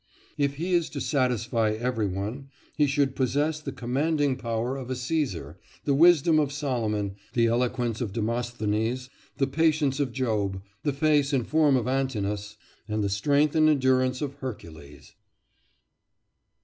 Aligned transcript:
If 0.35 0.55
he 0.55 0.73
is 0.73 0.89
to 0.97 0.99
satisfy 0.99 1.73
every 1.79 2.07
one, 2.07 2.49
he 2.75 2.87
should 2.87 3.15
possess 3.15 3.59
the 3.59 3.71
commanding 3.71 4.35
power 4.35 4.75
of 4.75 4.89
a 4.89 4.95
Caesar, 4.95 5.59
the 5.85 5.93
wisdom 5.93 6.39
of 6.39 6.51
Solomon, 6.51 7.17
the 7.33 7.45
eloquence 7.45 8.01
of 8.01 8.11
Demosthenes, 8.11 9.11
the 9.37 9.45
patience 9.45 9.99
of 9.99 10.11
Job, 10.11 10.59
the 10.81 10.91
face 10.91 11.33
and 11.33 11.45
form 11.45 11.75
of 11.77 11.87
Antinous, 11.87 12.57
and 12.87 13.03
the 13.03 13.09
strength 13.09 13.55
and 13.55 13.69
endurance 13.69 14.23
of 14.23 14.33
Hercules. 14.39 15.13